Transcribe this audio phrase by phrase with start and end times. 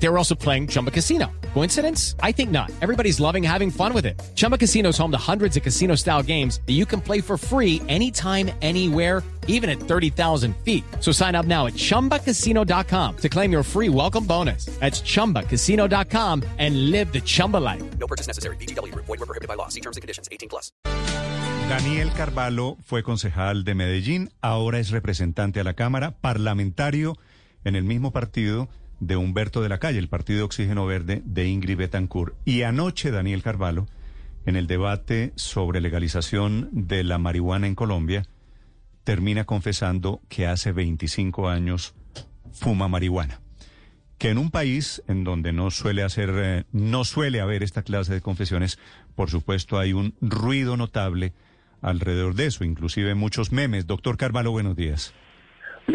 [0.00, 1.26] They were also playing Chumba Casino.
[1.54, 2.14] Coincidence?
[2.22, 2.70] I think not.
[2.80, 4.20] Everybody's loving having fun with it.
[4.34, 7.36] Chumba Casino is home to hundreds of casino style games that you can play for
[7.36, 10.84] free anytime, anywhere, even at 30,000 feet.
[11.00, 14.66] So sign up now at chumbacasino.com to claim your free welcome bonus.
[14.78, 17.82] That's chumbacasino.com and live the Chumba life.
[17.98, 18.56] No purchase necessary.
[18.56, 18.94] BGW.
[18.94, 19.68] Void were prohibited by law.
[19.68, 20.28] See terms and conditions.
[20.30, 20.70] 18 plus.
[21.68, 27.14] Daniel Carvalho fue concejal de Medellín, ahora es representante a la Cámara, parlamentario
[27.64, 28.70] en el mismo partido
[29.00, 32.34] de Humberto de la Calle, el Partido Oxígeno Verde de Ingrid Betancourt.
[32.44, 33.86] Y anoche Daniel Carvalho,
[34.46, 38.24] en el debate sobre legalización de la marihuana en Colombia,
[39.04, 41.94] termina confesando que hace 25 años
[42.52, 43.40] fuma marihuana.
[44.18, 48.12] Que en un país en donde no suele hacer, eh, no suele haber esta clase
[48.12, 48.78] de confesiones,
[49.14, 51.32] por supuesto hay un ruido notable
[51.80, 53.86] alrededor de eso, inclusive muchos memes.
[53.86, 55.14] Doctor Carvalho, buenos días.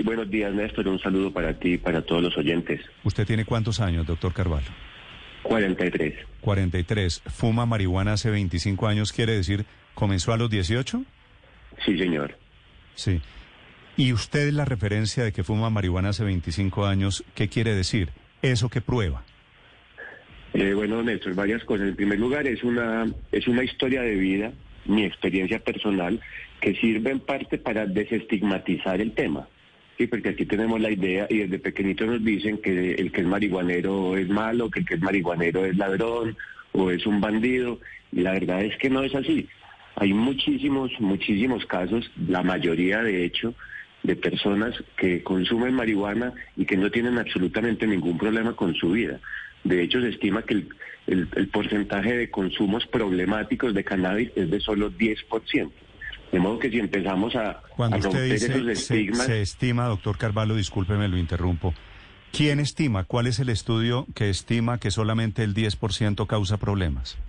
[0.01, 0.87] Buenos días, Néstor.
[0.87, 2.81] Un saludo para ti y para todos los oyentes.
[3.03, 4.67] ¿Usted tiene cuántos años, doctor Carvalho?
[5.43, 6.15] 43.
[6.41, 7.21] 43.
[7.27, 9.13] ¿Fuma marihuana hace 25 años?
[9.13, 11.03] ¿Quiere decir, comenzó a los 18?
[11.85, 12.37] Sí, señor.
[12.95, 13.21] Sí.
[13.95, 18.09] ¿Y usted la referencia de que fuma marihuana hace 25 años, qué quiere decir?
[18.41, 19.23] ¿Eso qué prueba?
[20.53, 21.87] Eh, bueno, Néstor, varias cosas.
[21.87, 24.51] En primer lugar, es una, es una historia de vida,
[24.85, 26.19] mi experiencia personal,
[26.61, 29.47] que sirve en parte para desestigmatizar el tema.
[30.07, 34.17] Porque aquí tenemos la idea y desde pequeñito nos dicen que el que es marihuanero
[34.17, 36.37] es malo, que el que es marihuanero es ladrón
[36.71, 37.79] o es un bandido.
[38.11, 39.47] Y la verdad es que no es así.
[39.95, 43.53] Hay muchísimos, muchísimos casos, la mayoría de hecho,
[44.01, 49.19] de personas que consumen marihuana y que no tienen absolutamente ningún problema con su vida.
[49.63, 50.65] De hecho, se estima que
[51.07, 55.71] el porcentaje de consumos problemáticos de cannabis es de solo 10%.
[56.33, 59.25] De modo que si empezamos a, Cuando a usted dice esos estigmas...
[59.27, 61.73] se estima, doctor Carvalho, discúlpeme, lo interrumpo.
[62.31, 63.03] ¿Quién estima?
[63.03, 67.19] ¿Cuál es el estudio que estima que solamente el 10% causa problemas?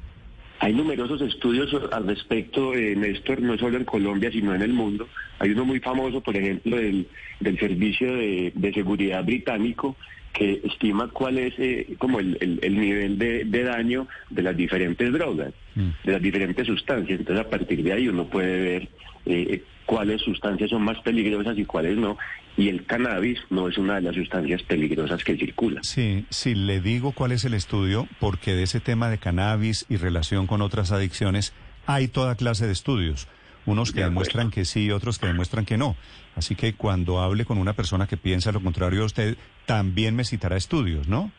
[0.60, 5.06] Hay numerosos estudios al respecto, eh, Néstor, no solo en Colombia, sino en el mundo.
[5.38, 7.06] Hay uno muy famoso, por ejemplo, del,
[7.40, 9.96] del Servicio de, de Seguridad Británico,
[10.32, 14.56] que estima cuál es eh, como el, el- el nivel de, de daño de las
[14.56, 15.52] diferentes drogas.
[15.74, 17.20] De las diferentes sustancias.
[17.20, 18.88] Entonces, a partir de ahí uno puede ver
[19.26, 22.16] eh, cuáles sustancias son más peligrosas y cuáles no.
[22.56, 25.80] Y el cannabis no es una de las sustancias peligrosas que circula.
[25.82, 29.96] Sí, sí, le digo cuál es el estudio, porque de ese tema de cannabis y
[29.96, 31.52] relación con otras adicciones
[31.86, 33.28] hay toda clase de estudios.
[33.66, 35.96] Unos que De demuestran que sí, otros que demuestran que no.
[36.36, 39.36] Así que cuando hable con una persona que piensa lo contrario a usted,
[39.66, 41.32] también me citará estudios, ¿no?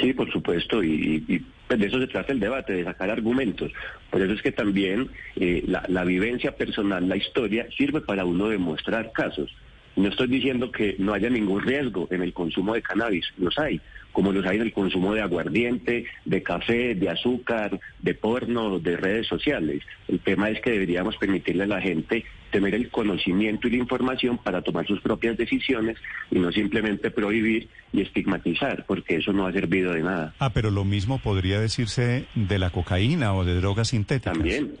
[0.00, 3.72] Sí, por supuesto, y, y, pues, de eso se trata el debate, de sacar argumentos.
[4.10, 8.48] Por eso es que también eh, la, la vivencia personal, la historia, sirve para uno
[8.48, 9.54] demostrar casos.
[9.96, 13.80] No estoy diciendo que no haya ningún riesgo en el consumo de cannabis, los hay,
[14.10, 18.96] como los hay en el consumo de aguardiente, de café, de azúcar, de porno, de
[18.96, 19.82] redes sociales.
[20.08, 24.38] El tema es que deberíamos permitirle a la gente tener el conocimiento y la información
[24.38, 25.96] para tomar sus propias decisiones
[26.30, 30.32] y no simplemente prohibir y estigmatizar, porque eso no ha servido de nada.
[30.38, 34.34] Ah, pero lo mismo podría decirse de la cocaína o de drogas sintéticas.
[34.34, 34.72] También,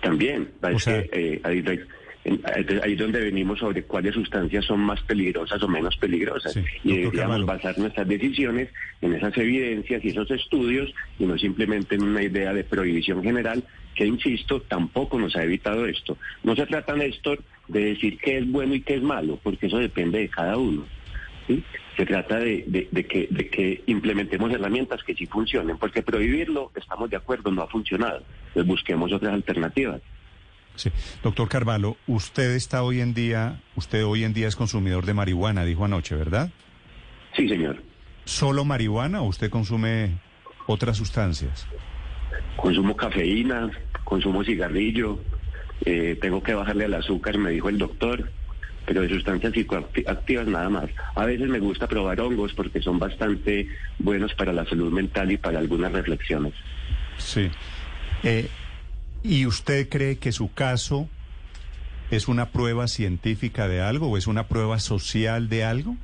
[0.00, 0.48] también.
[0.62, 1.80] O sea- que, eh, ahí, ahí-
[2.24, 6.52] es donde venimos sobre cuáles sustancias son más peligrosas o menos peligrosas.
[6.54, 8.68] Sí, y deberíamos basar nuestras decisiones
[9.02, 13.62] en esas evidencias y esos estudios y no simplemente en una idea de prohibición general
[13.98, 16.16] que, insisto, tampoco nos ha evitado esto.
[16.44, 19.78] No se trata, Néstor, de decir qué es bueno y qué es malo, porque eso
[19.78, 20.86] depende de cada uno.
[21.48, 21.64] ¿sí?
[21.96, 26.70] Se trata de, de- de que, de que implementemos herramientas que sí funcionen, porque prohibirlo,
[26.76, 28.22] estamos de acuerdo, no ha funcionado.
[28.48, 30.00] Entonces busquemos otras alternativas.
[30.76, 30.90] Sí.
[31.24, 35.64] Doctor Carvalho, usted está hoy en día, usted hoy en día es consumidor de marihuana,
[35.64, 36.50] dijo anoche, ¿verdad?
[37.36, 37.82] Sí, señor.
[38.24, 40.18] ¿Solo marihuana o usted consume
[40.68, 41.66] otras sustancias?
[42.56, 43.70] Consumo cafeína,
[44.04, 45.20] consumo cigarrillo,
[45.84, 48.30] eh, tengo que bajarle al azúcar, me dijo el doctor,
[48.84, 50.90] pero de sustancias psicoactivas nada más.
[51.14, 53.68] A veces me gusta probar hongos porque son bastante
[53.98, 56.54] buenos para la salud mental y para algunas reflexiones.
[57.18, 57.50] Sí.
[58.22, 58.48] Eh,
[59.22, 61.08] ¿Y usted cree que su caso
[62.10, 65.96] es una prueba científica de algo o es una prueba social de algo?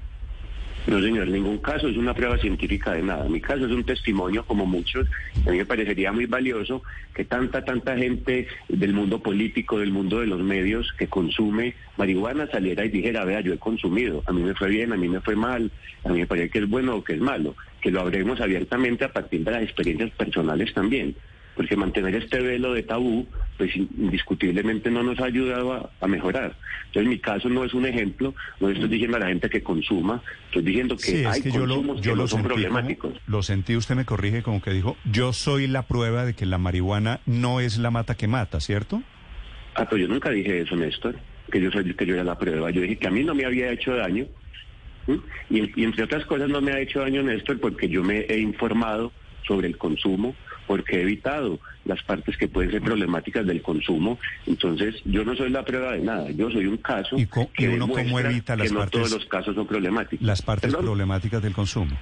[0.86, 3.26] No, señor, ningún caso es una prueba científica de nada.
[3.26, 5.08] Mi caso es un testimonio como muchos.
[5.46, 6.82] A mí me parecería muy valioso
[7.14, 12.46] que tanta, tanta gente del mundo político, del mundo de los medios que consume marihuana
[12.48, 15.20] saliera y dijera, vea, yo he consumido, a mí me fue bien, a mí me
[15.20, 15.70] fue mal,
[16.04, 17.56] a mí me parece que es bueno o que es malo.
[17.80, 21.14] Que lo hablemos abiertamente a partir de las experiencias personales también.
[21.56, 26.56] Porque mantener este velo de tabú pues indiscutiblemente no nos ha ayudado a, a mejorar.
[26.86, 30.22] Entonces mi caso no es un ejemplo, no estoy diciendo a la gente que consuma,
[30.46, 32.42] estoy diciendo que Sí, es hay que yo lo, consumos yo que lo no son
[32.42, 33.14] como- problemáticos.
[33.26, 36.58] lo sentí, usted me corrige como que dijo, yo soy la prueba de que la
[36.58, 39.02] marihuana no es la mata que mata, ¿cierto?
[39.76, 41.16] Ah, pero yo nunca dije eso, Néstor,
[41.50, 42.70] que yo soy que yo era la prueba.
[42.70, 44.26] Yo dije que a mí no me había hecho daño.
[45.06, 45.20] ¿sí?
[45.50, 48.38] Y, y entre otras cosas no me ha hecho daño, Néstor, porque yo me he
[48.38, 49.12] informado
[49.46, 50.34] sobre el consumo,
[50.66, 54.18] porque he evitado las partes que pueden ser problemáticas del consumo.
[54.46, 56.30] Entonces, yo no soy la prueba de nada.
[56.30, 59.12] Yo soy un caso ¿Y co- que uno cómo evita las que no partes- todos
[59.12, 60.26] los casos son problemáticos.
[60.26, 60.86] Las partes Perdón.
[60.86, 61.96] problemáticas del consumo.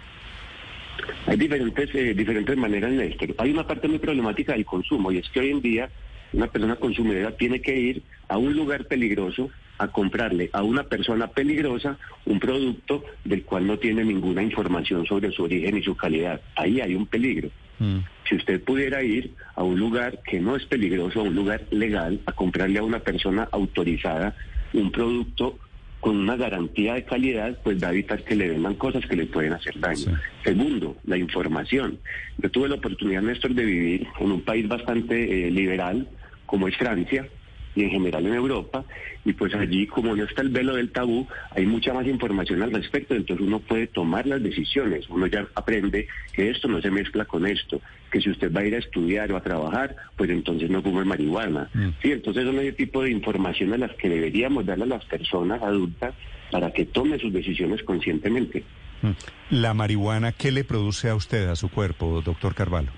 [1.26, 3.34] Hay diferentes, eh, diferentes maneras, Néstor.
[3.38, 5.90] Hay una parte muy problemática del consumo y es que hoy en día
[6.32, 11.26] una persona consumidora tiene que ir a un lugar peligroso a comprarle a una persona
[11.26, 16.40] peligrosa un producto del cual no tiene ninguna información sobre su origen y su calidad.
[16.56, 17.50] Ahí hay un peligro.
[17.82, 18.04] Mm.
[18.28, 22.20] Si usted pudiera ir a un lugar que no es peligroso, a un lugar legal,
[22.26, 24.34] a comprarle a una persona autorizada
[24.72, 25.58] un producto
[26.00, 29.26] con una garantía de calidad, pues va a evitar que le vendan cosas que le
[29.26, 29.96] pueden hacer daño.
[29.96, 30.10] Sí.
[30.44, 31.98] Segundo, la información.
[32.38, 36.08] Yo tuve la oportunidad, Néstor, de vivir en un país bastante eh, liberal,
[36.46, 37.28] como es Francia,
[37.74, 38.84] y en general en Europa,
[39.24, 42.72] y pues allí, como no está el velo del tabú, hay mucha más información al
[42.72, 47.24] respecto, entonces uno puede tomar las decisiones, uno ya aprende que esto no se mezcla
[47.24, 47.80] con esto,
[48.10, 51.04] que si usted va a ir a estudiar o a trabajar, pues entonces no fume
[51.04, 51.70] marihuana.
[51.72, 51.88] Mm.
[52.02, 55.62] Sí, entonces son ese tipo de información a las que deberíamos darle a las personas
[55.62, 56.14] adultas
[56.50, 58.64] para que tomen sus decisiones conscientemente.
[59.02, 59.10] Mm.
[59.50, 62.90] La marihuana, ¿qué le produce a usted, a su cuerpo, doctor Carvalho?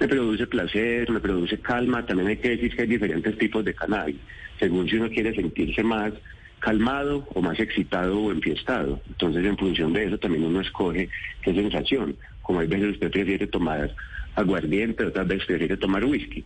[0.00, 2.04] Me produce placer, me produce calma.
[2.04, 4.16] También hay que decir que hay diferentes tipos de cannabis,
[4.58, 6.12] según si uno quiere sentirse más
[6.60, 9.00] calmado o más excitado o enfiestado.
[9.08, 11.10] Entonces, en función de eso, también uno escoge
[11.42, 12.16] qué sensación.
[12.42, 13.94] Como hay veces usted prefiere tomar
[14.34, 16.44] aguardiente, otras veces prefiere tomar whisky.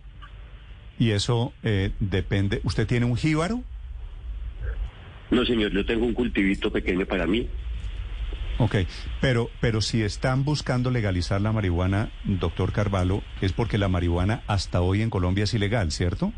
[0.98, 2.60] Y eso eh, depende.
[2.64, 3.62] ¿Usted tiene un jíbaro?
[5.30, 7.48] No, señor, yo tengo un cultivito pequeño para mí.
[8.58, 8.74] Ok,
[9.20, 14.80] pero, pero si están buscando legalizar la marihuana, doctor Carvalho, es porque la marihuana hasta
[14.80, 16.32] hoy en Colombia es ilegal, ¿cierto?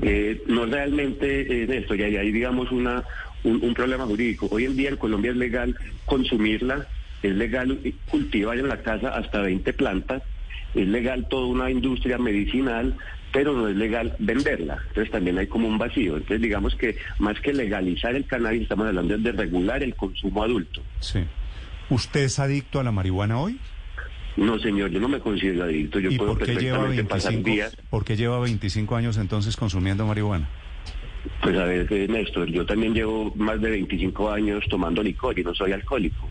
[0.00, 3.04] Eh, no realmente, eh, Néstor, ya hay, digamos, una,
[3.42, 4.48] un, un problema jurídico.
[4.52, 6.86] Hoy en día en Colombia es legal consumirla,
[7.22, 7.78] es legal
[8.08, 10.22] cultivar en la casa hasta 20 plantas,
[10.74, 12.96] es legal toda una industria medicinal,
[13.32, 14.78] pero no es legal venderla.
[14.88, 16.16] Entonces también hay como un vacío.
[16.16, 20.82] Entonces digamos que más que legalizar el cannabis, estamos hablando de regular el consumo adulto.
[21.00, 21.20] Sí.
[21.90, 23.58] ¿Usted es adicto a la marihuana hoy?
[24.36, 25.98] No, señor, yo no me considero adicto.
[25.98, 27.76] Yo ¿Y puedo por qué lleva perfectamente pasar 25, días.
[27.90, 30.48] por qué lleva 25 años entonces consumiendo marihuana?
[31.40, 35.44] Pues a ver, eh, Néstor, yo también llevo más de 25 años tomando licor y
[35.44, 36.28] no soy alcohólico.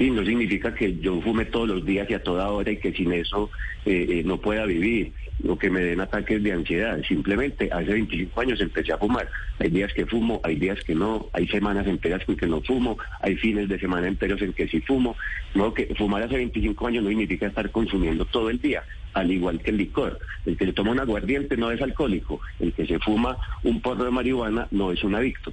[0.00, 2.90] Sí, no significa que yo fume todos los días y a toda hora y que
[2.90, 3.50] sin eso
[3.84, 5.12] eh, eh, no pueda vivir
[5.46, 6.98] o que me den ataques de ansiedad.
[7.06, 9.28] Simplemente hace 25 años empecé a fumar.
[9.58, 12.96] Hay días que fumo, hay días que no, hay semanas enteras en que no fumo,
[13.20, 15.16] hay fines de semana enteros en que sí fumo.
[15.54, 18.82] No, que fumar hace 25 años no significa estar consumiendo todo el día,
[19.12, 20.18] al igual que el licor.
[20.46, 24.04] El que se toma un aguardiente no es alcohólico, el que se fuma un porro
[24.04, 25.52] de marihuana no es un adicto.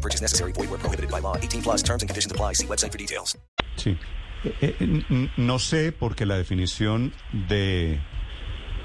[0.00, 0.52] No purchase necessary.
[0.52, 1.36] Void where prohibited by law.
[1.36, 2.54] 18 plus terms and conditions apply.
[2.54, 3.36] See website for details.
[3.76, 3.96] Sí.
[4.62, 7.12] Eh, eh, no sé porque la definición
[7.48, 8.00] de,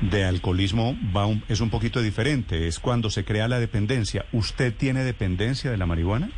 [0.01, 2.67] de alcoholismo va un- es un poquito diferente.
[2.67, 4.25] Es cuando se crea la dependencia.
[4.33, 6.29] ¿Usted tiene dependencia de la marihuana?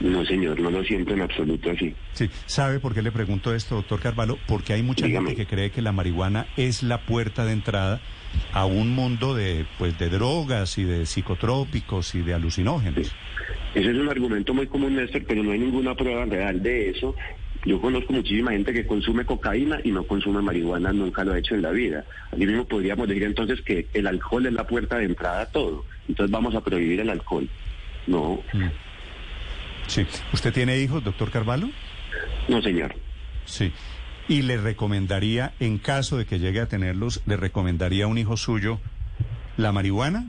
[0.00, 1.92] No, señor, no lo siento en absoluto así.
[2.12, 2.30] Sí.
[2.46, 4.38] ¿Sabe por qué le pregunto esto, doctor Carvalho?
[4.46, 5.30] Porque hay mucha Dígame.
[5.30, 8.00] gente que cree que la marihuana es la puerta de entrada
[8.52, 13.12] a un mundo de, pues, de drogas y de psicotrópicos y de alucinógenos.
[13.74, 17.16] Ese es un argumento muy común, Néstor, pero no hay ninguna prueba real de eso.
[17.64, 21.56] Yo conozco muchísima gente que consume cocaína y no consume marihuana, nunca lo ha hecho
[21.56, 22.04] en la vida.
[22.30, 25.84] Así mismo podríamos decir entonces que el alcohol es la puerta de entrada a todo.
[26.08, 27.48] Entonces vamos a prohibir el alcohol.
[28.06, 28.40] No,
[29.88, 30.06] Sí.
[30.32, 31.68] ¿Usted tiene hijos, doctor Carvalho?
[32.48, 32.94] no, señor.
[33.44, 33.72] Sí.
[34.28, 38.36] ¿Y le recomendaría, en caso de que llegue a tenerlos, le recomendaría a un hijo
[38.36, 38.78] suyo
[39.56, 40.26] la marihuana?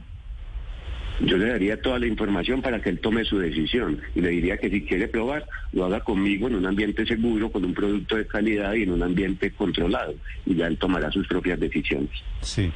[1.21, 4.57] Yo le daría toda la información para que él tome su decisión y le diría
[4.57, 8.25] que si quiere probar, lo haga conmigo en un ambiente seguro, con un producto de
[8.25, 10.15] calidad y en un ambiente controlado.
[10.45, 12.09] Y ya él tomará sus propias decisiones.
[12.41, 12.71] Sí.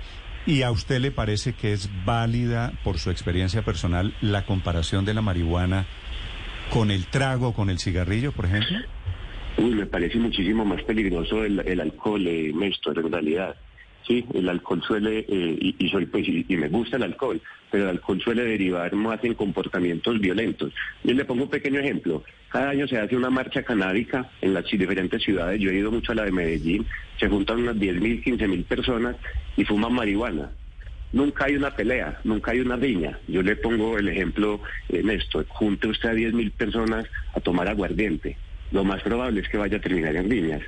[0.46, 5.13] ¿Y a usted le parece que es válida, por su experiencia personal, la comparación de
[5.13, 5.86] la marihuana
[6.74, 8.80] con el trago, con el cigarrillo, por ejemplo?
[9.58, 13.56] Uy, me parece muchísimo más peligroso el, el alcohol, eh, en realidad.
[14.08, 17.39] Sí, el alcohol suele, eh, y, y soy pues, y, y me gusta el alcohol,
[17.72, 20.74] pero el alcohol suele derivar más en comportamientos violentos.
[21.03, 22.24] Yo le pongo un pequeño ejemplo.
[22.50, 25.62] Cada año se hace una marcha canábica en las diferentes ciudades.
[25.62, 26.88] Yo he ido mucho a la de Medellín.
[27.20, 29.15] Se juntan unas 10.000, 15.000 personas
[29.56, 30.50] y fuman marihuana.
[31.13, 33.17] Nunca hay una pelea, nunca hay una riña.
[33.27, 37.05] Yo le pongo el ejemplo, eh, Néstor, junte usted a 10.000 personas
[37.36, 38.38] a tomar aguardiente.
[38.72, 40.62] Lo más probable es que vaya a terminar en riñas.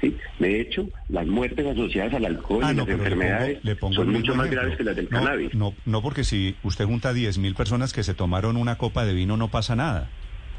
[0.00, 0.16] ¿sí?
[0.38, 3.76] De hecho, las muertes asociadas al alcohol Ah, y no, las le enfermedades pongo- le
[3.76, 4.60] pongo son mucho más ejemplo.
[4.62, 5.54] graves que las del no, cannabis.
[5.54, 9.36] No, no, porque si usted junta 10.000 personas que se tomaron una copa de vino,
[9.36, 10.08] no pasa nada.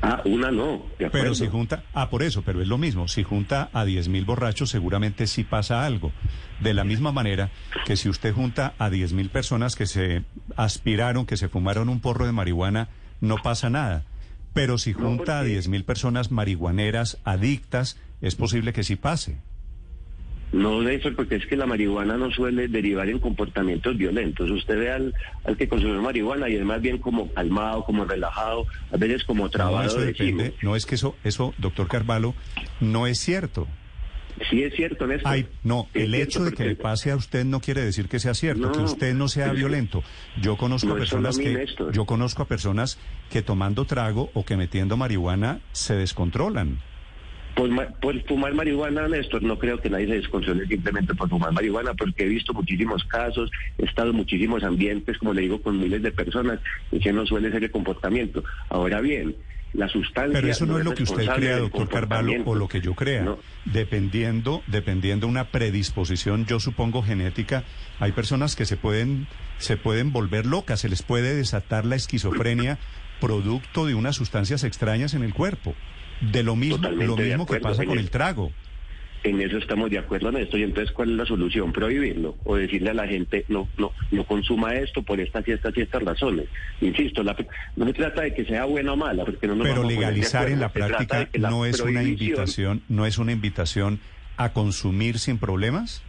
[0.03, 1.12] Ah, una no, de acuerdo.
[1.12, 3.08] Pero si junta, ah, por eso, pero es lo mismo.
[3.08, 6.12] Si junta a 10.000 borrachos, seguramente sí pasa algo.
[6.60, 7.51] De la misma manera
[7.86, 10.24] que si usted junta a 10.000 personas que se
[10.55, 12.89] aspiraron, que se fumaron un porro de marihuana,
[13.20, 14.03] no pasa nada.
[14.53, 19.38] Pero si No, junta a porque- 10.000 personas marihuaneras, adictas, es posible que sí pase.
[20.51, 24.50] No de eso, porque es que la marihuana no suele derivar en comportamientos violentos.
[24.51, 25.13] Usted ve al,
[25.46, 29.46] al que consume marihuana y es más bien como calmado, como relajado, a veces como
[29.46, 29.88] No, trabado.
[29.88, 30.43] eso decimos.
[30.43, 30.58] depende.
[30.62, 32.36] No es que eso, eso, doctor Carvalho,
[32.81, 33.65] no es cierto.
[34.50, 35.31] Sí es cierto, Néstor.
[35.31, 38.34] Ay, no, el hecho de que le pase a usted no quiere decir que sea
[38.34, 40.03] cierto, No, que usted no sea violento.
[40.41, 41.91] Yo conozco no a personas a mí, que Néstor.
[41.93, 42.98] yo conozco a personas
[43.29, 46.79] que tomando trago o que metiendo marihuana se descontrolan.
[47.55, 51.93] Por, por fumar marihuana, Néstor, no creo que nadie se descontrole simplemente por fumar marihuana,
[51.93, 56.01] porque he visto muchísimos casos, he estado en muchísimos ambientes, como le digo, con miles
[56.01, 56.60] de personas,
[56.91, 58.43] y que no suele ser el comportamiento.
[58.70, 59.36] Ahora bien,
[59.74, 60.34] la sustancia...
[60.34, 63.24] Pero eso no es lo que usted crea, doctor Carvalho, o lo que yo crea.
[63.24, 63.39] No.
[63.65, 67.63] Dependiendo, dependiendo una predisposición, yo supongo genética,
[68.00, 69.27] hay personas que se pueden,
[69.58, 72.79] se pueden volver locas, se les puede desatar la esquizofrenia
[73.20, 75.75] producto de unas sustancias extrañas en el cuerpo.
[76.22, 78.51] De lo mismo, Totalmente lo mismo que pasa con el trago.
[79.24, 80.60] En eso estamos de acuerdo, Néstor.
[80.60, 81.72] Y entonces, ¿cuál es la solución?
[81.72, 85.78] Prohibirlo o decirle a la gente, no, no, no consuma esto por estas y estas
[85.78, 86.48] y estas razones.
[86.82, 87.36] Insisto, la-
[87.75, 89.96] no se trata de que sea buena o mala, porque no nos Pero vamos a
[89.96, 94.00] legalizar en la práctica la no es una invitación, no es una invitación
[94.38, 96.01] a consumir sin problemas.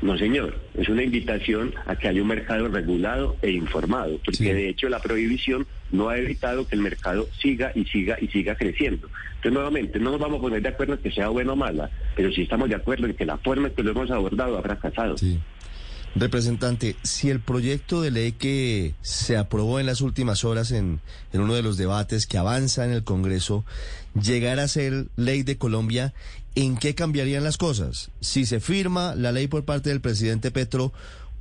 [0.00, 0.60] No, señor.
[0.76, 4.44] Es una invitación a que haya un mercado regulado e informado, porque Sí.
[4.46, 8.56] de hecho la prohibición no ha evitado que el mercado siga y siga y siga
[8.56, 9.08] creciendo.
[9.36, 11.90] Entonces, nuevamente, no nos vamos a poner de acuerdo en que sea buena o mala,
[12.16, 14.62] pero sí estamos de acuerdo en que la forma en que lo hemos abordado ha
[14.62, 15.16] fracasado.
[15.18, 15.38] Sí.
[16.14, 21.00] Representante, si el proyecto de ley que se aprobó en las últimas horas en,
[21.32, 23.64] en uno de los debates que avanza en el Congreso
[24.20, 26.12] llegara a ser ley de Colombia,
[26.54, 28.10] ¿en qué cambiarían las cosas?
[28.20, 30.92] Si se firma la ley por parte del presidente Petro,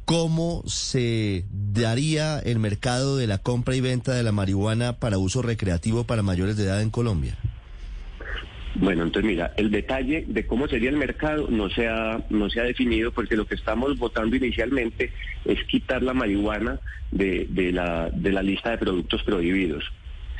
[0.05, 5.41] ¿cómo se daría el mercado de la compra y venta de la marihuana para uso
[5.41, 7.37] recreativo para mayores de edad en Colombia?
[8.75, 12.61] Bueno, entonces mira, el detalle de cómo sería el mercado no se ha, no se
[12.61, 15.11] ha definido porque lo que estamos votando inicialmente
[15.43, 16.79] es quitar la marihuana
[17.11, 19.83] de, de la, de la lista de productos prohibidos.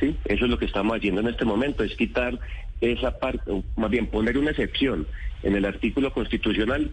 [0.00, 0.16] ¿sí?
[0.24, 2.38] Eso es lo que estamos haciendo en este momento, es quitar
[2.80, 5.06] esa parte, más bien poner una excepción
[5.42, 6.90] en el artículo constitucional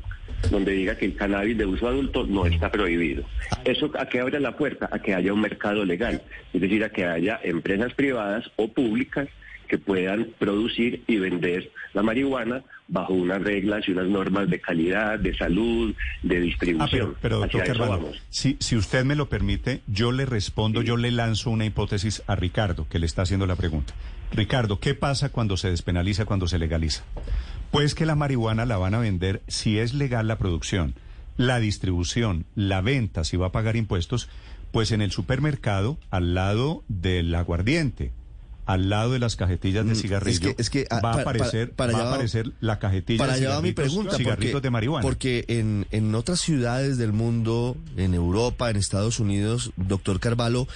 [0.50, 3.24] donde diga que el cannabis de uso adulto no está prohibido.
[3.66, 4.90] ¿Eso a qué abre la puerta?
[4.92, 6.22] A que haya un mercado legal,
[6.54, 9.28] es decir, a que haya empresas privadas o públicas
[9.70, 15.20] que puedan producir y vender la marihuana bajo unas reglas y unas normas de calidad,
[15.20, 16.90] de salud, de Ah, distribución.
[16.92, 21.12] pero, pero doctor Carvalho, si, si usted me lo permite, yo le respondo, yo le
[21.12, 23.94] lanzo una hipótesis a Ricardo, que le está haciendo la pregunta.
[24.32, 27.04] Ricardo, ¿qué pasa cuando se despenaliza, cuando se legaliza?
[27.72, 30.96] Pues que la marihuana la van a vender, si es legal la producción,
[31.38, 34.30] la distribución, la venta, si va a pagar impuestos,
[34.72, 38.12] pues en el supermercado, al lado del aguardiente,
[38.70, 41.16] al lado de las cajetillas de Mm, cigarrillo, es que- es que, ah, va, a
[41.16, 44.16] pa- aparecer, para- para va a aparecer la cajetilla Para de allá va mi pregunta.
[44.16, 45.02] cigarritos porque, de marihuana.
[45.02, 50.68] Porque en, en otras ciudades del mundo, en Europa, en Estados Unidos, doctor Carvalho,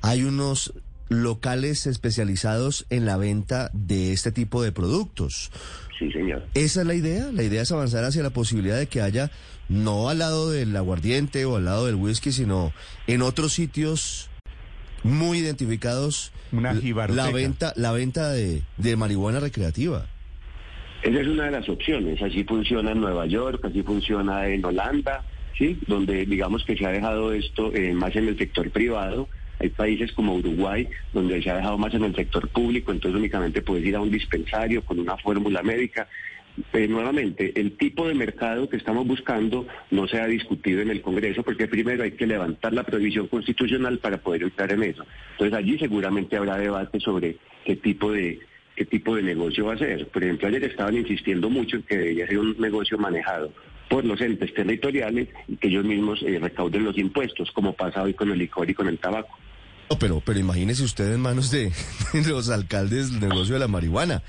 [0.00, 0.72] hay unos
[1.08, 5.50] locales especializados en la venta de este tipo de productos.
[5.98, 6.46] Sí, señor.
[6.54, 7.30] ¿Esa es la idea?
[7.32, 9.30] La idea es avanzar hacia la posibilidad de que haya,
[9.68, 12.72] no al lado del aguardiente o al lado del whisky, sino
[13.08, 14.29] en otros sitios
[15.02, 16.72] muy identificados Una
[17.08, 20.06] la- venta, la venta de, de marihuana recreativa.
[21.02, 22.20] Esa es una de las opciones.
[22.20, 25.24] Así funciona en Nueva York, así funciona en Holanda,
[25.56, 25.78] ¿sí?
[25.86, 29.28] Donde digamos que se ha dejado esto eh, más en el sector privado.
[29.60, 33.60] Hay países como Uruguay donde se ha dejado más en el sector público, entonces únicamente
[33.62, 36.06] puedes ir a un dispensario con una fórmula médica.
[36.72, 41.02] Eh, nuevamente, el tipo de mercado que estamos buscando no se ha discutido en el
[41.02, 45.04] Congreso porque primero hay que levantar la prohibición constitucional para poder entrar en eso.
[45.32, 48.40] Entonces allí seguramente habrá debate sobre qué tipo de
[48.76, 50.06] qué tipo de negocio va a ser.
[50.08, 53.52] Por ejemplo, ayer estaban insistiendo mucho en que debería ser un negocio manejado
[53.90, 58.14] por los entes territoriales y que ellos mismos eh, recauden los impuestos, como pasa hoy
[58.14, 59.36] con el licor y con el tabaco.
[59.90, 61.72] No, pero, pero imagínese usted en manos de,
[62.26, 64.22] los alcaldes del negocio de la marihuana.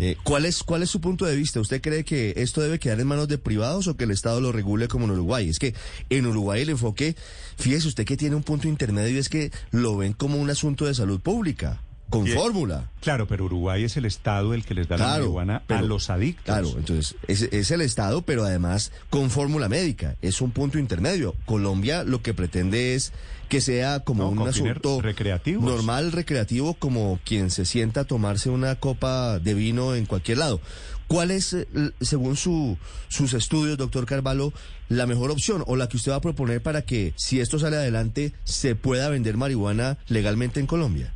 [0.00, 1.60] Eh, ¿cuál, es, ¿Cuál es su punto de vista?
[1.60, 4.50] ¿Usted cree que esto debe quedar en manos de privados o que el Estado lo
[4.50, 5.48] regule como en Uruguay?
[5.48, 5.72] Es que
[6.10, 7.14] en Uruguay el enfoque,
[7.56, 10.84] fíjese usted que tiene un punto intermedio y es que lo ven como un asunto
[10.84, 11.80] de salud pública.
[12.10, 12.90] Con fórmula.
[13.00, 16.44] Claro, pero Uruguay es el Estado el que les da la marihuana a los adictos.
[16.44, 20.16] Claro, entonces es, es el Estado, pero además con fórmula médica.
[20.22, 21.34] Es un punto intermedio.
[21.44, 23.12] Colombia lo que pretende es
[23.48, 25.64] que sea como No, un asunto recreativos.
[25.64, 30.60] normal, recreativo, como quien se sienta a tomarse una copa de vino en cualquier lado.
[31.08, 31.66] ¿Cuál es, eh,
[32.00, 34.52] según su, sus estudios, doctor Carvalho,
[34.88, 37.76] la mejor opción o la que usted va a proponer para que, si esto sale
[37.76, 41.12] adelante, se pueda vender marihuana legalmente en Colombia?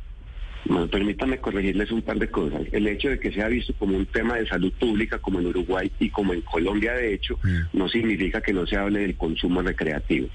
[0.65, 2.61] Bueno, permítame corregirles un par de cosas.
[2.71, 5.91] El hecho de que sea visto como un tema de salud pública, como en Uruguay
[5.99, 7.77] y como en Colombia, de hecho, Mm.
[7.77, 10.27] no significa que no se hable del consumo recreativo.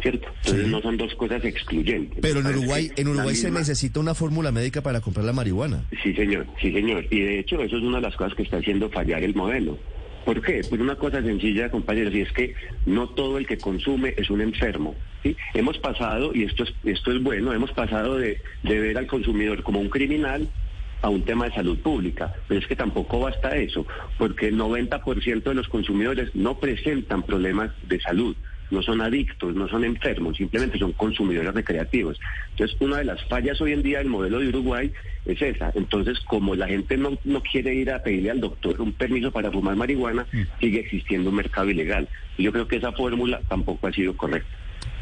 [0.00, 0.28] ¿Cierto?
[0.44, 0.70] Entonces Sí.
[0.70, 2.20] no son dos cosas excluyentes.
[2.22, 5.84] Pero en Uruguay, en Uruguay se misma- necesita una fórmula médica para comprar la marihuana.
[6.04, 7.04] Sí, señor, sí, señor.
[7.10, 9.76] Y de hecho, eso es una de las cosas que está haciendo fallar el modelo.
[10.24, 10.64] ¿Por qué?
[10.68, 12.54] Pues una cosa sencilla, compañeros, y es que
[12.86, 14.94] no todo el que consume es un enfermo.
[15.54, 19.62] Hemos pasado, y esto es, esto es bueno, hemos pasado de, de ver al consumidor
[19.62, 20.48] como un criminal
[21.02, 22.32] a un tema de salud pública.
[22.46, 27.70] Pero es que tampoco basta eso, porque el 90% de los consumidores no presentan problemas
[27.82, 28.36] de salud
[28.70, 32.18] no son adictos, no son enfermos, simplemente son consumidores recreativos.
[32.50, 34.92] Entonces, una de las fallas hoy en día del modelo de Uruguay
[35.24, 35.72] es esa.
[35.74, 39.50] Entonces, como la gente no, no quiere ir a pedirle al doctor un permiso para
[39.50, 40.26] fumar marihuana,
[40.60, 42.08] sigue existiendo un mercado ilegal.
[42.36, 44.48] Y yo creo que esa fórmula tampoco ha sido correcta.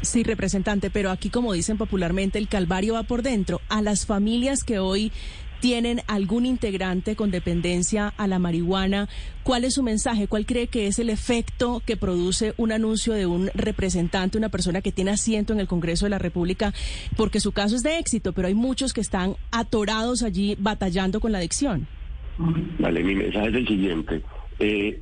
[0.01, 3.61] Sí, representante, pero aquí, como dicen popularmente, el calvario va por dentro.
[3.67, 5.11] A las familias que hoy
[5.59, 9.09] tienen algún integrante con dependencia a la marihuana,
[9.43, 10.27] ¿cuál es su mensaje?
[10.27, 14.81] ¿Cuál cree que es el efecto que produce un anuncio de un representante, una persona
[14.81, 16.73] que tiene asiento en el Congreso de la República?
[17.15, 21.31] Porque su caso es de éxito, pero hay muchos que están atorados allí batallando con
[21.31, 21.87] la adicción.
[22.79, 24.21] Vale, mi mensaje es el siguiente.
[24.59, 24.99] Eh,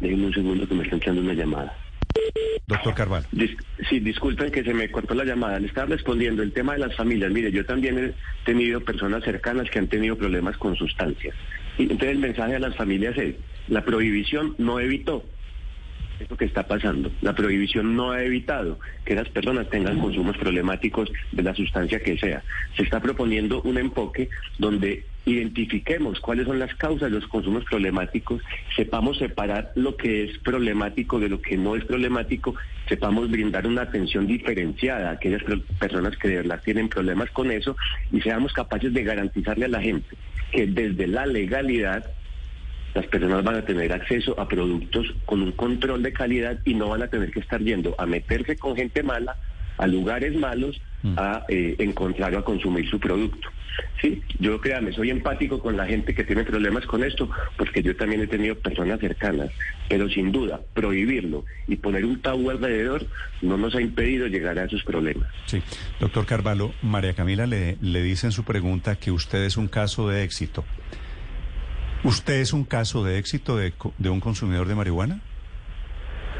[0.00, 1.83] déjenme un segundo que me está entrando una llamada.
[2.66, 3.26] Doctor Carvalho.
[3.32, 3.56] Dis-
[3.88, 5.58] sí, disculpen que se me cortó la llamada.
[5.60, 7.30] Le estaba respondiendo el tema de las familias.
[7.30, 11.34] Mire, yo también he tenido personas cercanas que han tenido problemas con sustancias.
[11.78, 13.36] Entonces el mensaje a las familias es,
[13.68, 15.24] la prohibición no evitó
[16.20, 17.10] eso que está pasando.
[17.22, 22.16] La prohibición no ha evitado que las personas tengan consumos problemáticos de la sustancia que
[22.16, 22.44] sea.
[22.76, 28.42] Se está proponiendo un enfoque donde identifiquemos cuáles son las causas de los consumos problemáticos,
[28.76, 32.54] sepamos separar lo que es problemático de lo que no es problemático,
[32.88, 37.50] sepamos brindar una atención diferenciada a aquellas per- personas que de verdad tienen problemas con
[37.50, 37.76] eso
[38.12, 40.16] y seamos capaces de garantizarle a la gente
[40.52, 42.04] que desde la legalidad
[42.94, 46.88] las personas van a tener acceso a productos con un control de calidad y no
[46.90, 49.36] van a tener que estar yendo a meterse con gente mala,
[49.78, 50.80] a lugares malos,
[51.16, 53.48] a eh, encontrar o a consumir su producto.
[54.00, 57.96] Sí, yo créame, soy empático con la gente que tiene problemas con esto, porque yo
[57.96, 59.50] también he tenido personas cercanas,
[59.88, 63.06] pero sin duda, prohibirlo y poner un tabú alrededor
[63.42, 65.28] no nos ha impedido llegar a esos problemas.
[65.46, 65.62] Sí.
[66.00, 70.08] Doctor Carvalho, María Camila le, le dice en su pregunta que usted es un caso
[70.08, 70.64] de éxito.
[72.04, 75.20] ¿Usted es un caso de éxito de, de un consumidor de marihuana?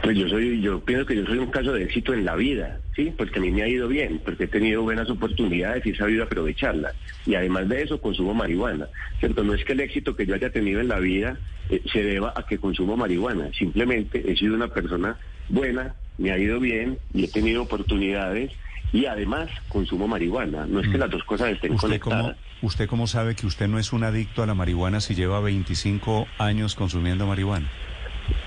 [0.04, 2.78] Pues yo soy, yo pienso que yo soy un caso de éxito en la vida,
[2.94, 5.96] sí, porque a mí me ha ido bien, porque he tenido buenas oportunidades y he
[5.96, 6.94] sabido aprovecharlas.
[7.24, 8.88] Y además de eso consumo marihuana,
[9.18, 9.42] ¿cierto?
[9.42, 11.38] No es que el éxito que yo haya tenido en la vida
[11.70, 15.16] eh, se deba a que consumo marihuana, simplemente he sido una persona
[15.48, 18.52] buena, me ha ido bien y he tenido oportunidades
[18.92, 20.66] y además consumo marihuana.
[20.66, 22.36] No es que las dos cosas estén ¿Usted cómo, conectadas.
[22.60, 26.28] ¿Usted cómo sabe que usted no es un adicto a la marihuana si lleva 25
[26.38, 27.70] años consumiendo marihuana?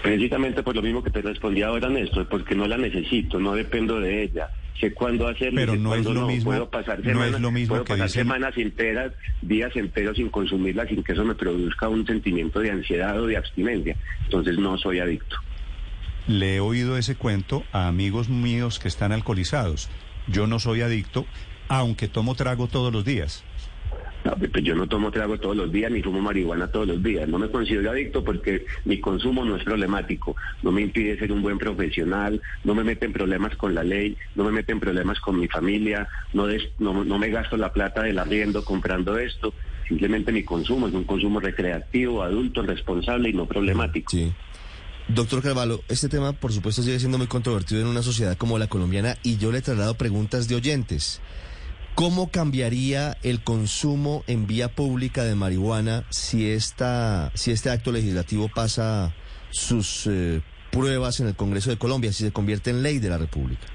[0.01, 3.99] Precisamente por lo mismo que te respondí ahora, Néstor, porque no la necesito, no dependo
[3.99, 4.49] de ella.
[4.79, 7.73] Sé cuándo hacerlo, Pero sé no es lo mismo- Puedo pasar no es lo mismo
[7.75, 9.11] puedo pasar dicen- semanas enteras,
[9.41, 13.37] días enteros sin consumirla, sin que eso me produzca un sentimiento de ansiedad o de
[13.37, 13.97] abstinencia.
[14.25, 15.35] Entonces no soy adicto.
[16.27, 19.89] Le he oído ese cuento a amigos míos que están alcoholizados.
[20.27, 21.25] Yo no soy adicto,
[21.69, 23.43] aunque tomo trago todos los días.
[24.27, 27.29] No, pues yo no tomo trago todos los días ni fumo marihuana todos los días.
[27.29, 30.35] No me considero adicto porque mi consumo no es problemático.
[30.63, 34.17] No me impide ser un buen profesional, no me mete en problemas con la ley,
[34.35, 36.45] no me mete en problemas con mi familia, no,
[36.79, 39.53] no, no me gasto la plata del arriendo comprando esto.
[39.87, 44.11] Simplemente mi consumo es un consumo recreativo, adulto, responsable y no problemático.
[44.11, 44.33] Sí.
[45.07, 48.67] Doctor Carvalho, este tema por supuesto sigue siendo muy controvertido en una sociedad como la
[48.67, 51.21] colombiana y yo le he trasladado preguntas de oyentes.
[51.97, 58.51] ¿Cómo cambiaría el consumo en vía pública de marihuana si, esta, si este acto legislativo
[58.53, 59.15] pasa
[59.49, 63.17] sus eh, pruebas en el Congreso de Colombia, si se convierte en ley de la
[63.17, 63.65] República?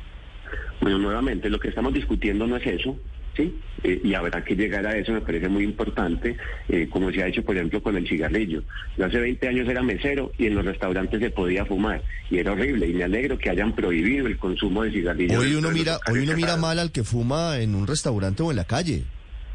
[0.80, 2.96] Bueno, nuevamente, lo que estamos discutiendo no es eso.
[3.36, 3.58] ¿Sí?
[3.82, 6.36] Eh, y habrá que llegar a eso, me parece muy importante,
[6.68, 8.62] eh, como se ha hecho, por ejemplo, con el cigarrillo.
[8.96, 12.52] Yo hace 20 años era mesero y en los restaurantes se podía fumar y era
[12.52, 15.38] horrible y me alegro que hayan prohibido el consumo de cigarrillos.
[15.38, 18.56] Hoy uno mira, hoy uno mira mal al que fuma en un restaurante o en
[18.56, 19.04] la calle.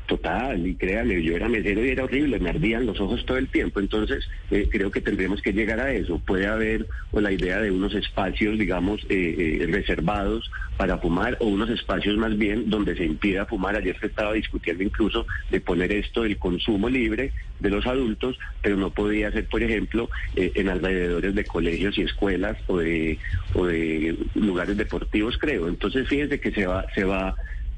[0.08, 3.50] Total, y créanme, yo era mesero y era horrible, me ardían los ojos todo el
[3.50, 6.18] tiempo, entonces eh, creo que tendremos que llegar a eso.
[6.20, 11.48] Puede haber o la idea de unos espacios, digamos, eh, eh, reservados para fumar o
[11.48, 13.76] unos espacios más bien donde se impida fumar.
[13.76, 18.78] Ayer se estaba discutiendo incluso de poner esto del consumo libre de los adultos, pero
[18.78, 23.20] no podía ser, por ejemplo, en alrededores de colegios y escuelas o de,
[23.56, 25.68] o de lugares deportivos, creo.
[25.68, 27.36] Entonces fíjense que se va, se va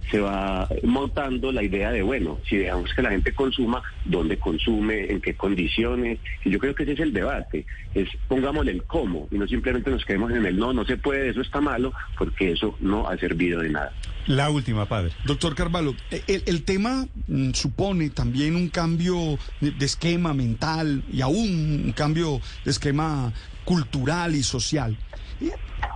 [0.10, 5.12] se va montando la idea de, bueno, si dejamos que la gente consuma, ¿dónde consume?
[5.12, 6.20] ¿En qué condiciones?
[6.44, 9.92] Y yo creo que ese es el debate, es pongámosle el cómo y no simplemente
[9.92, 13.18] nos quedemos en el no, no se puede, eso está malo, porque eso no ha
[13.18, 13.94] servido de nada.
[14.28, 15.12] La última, padre.
[15.26, 15.96] Doctor Carvalho,
[16.28, 22.72] el, tema mm, supone también un cambio de esquema mental y aún un cambio de
[22.72, 23.34] esquema
[23.64, 24.98] cultural y social.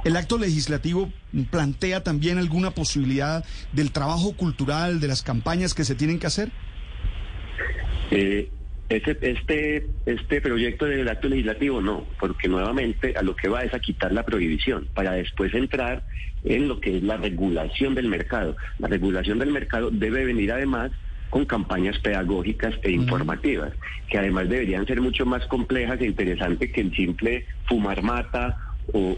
[0.06, 1.12] ¿El acto legislativo
[1.50, 6.52] plantea también alguna posibilidad del trabajo cultural, de las campañas que se tienen que hacer?
[8.12, 8.50] Eh,
[8.90, 13.74] este, este, este proyecto del acto legislativo no, porque nuevamente a lo que va es
[13.74, 16.04] a quitar la prohibición para después entrar
[16.44, 18.56] en lo que es la regulación del mercado.
[18.80, 20.92] La regulación del mercado debe venir además
[21.30, 23.74] con campañas pedagógicas e informativas,
[24.10, 29.16] que además deberían ser mucho más complejas e interesantes que el simple fumar mata o,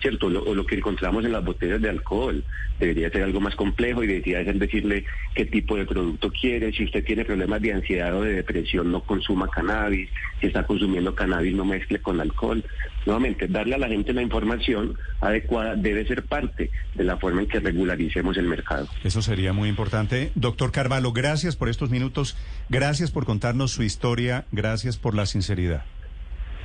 [0.00, 2.44] cierto o lo, que encontramos en las botellas de alcohol.
[2.78, 6.72] Debería ser algo más complejo y debería ser decirle qué tipo de producto quiere.
[6.72, 10.10] Si usted tiene problemas de ansiedad o de depresión no consuma cannabis.
[10.40, 12.62] Si está consumiendo cannabis no mezcle con alcohol.
[13.06, 17.48] Nuevamente darle a la gente la información adecuada debe ser parte de la forma en
[17.48, 18.88] que regularicemos el mercado.
[19.04, 20.32] Eso sería muy importante.
[20.34, 22.36] Doctor Carvalho gracias por estos minutos.
[22.68, 24.44] Gracias por contarnos su historia.
[24.52, 25.84] Gracias por la sinceridad.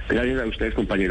[0.10, 1.11] Gracias a ustedes, compañeros.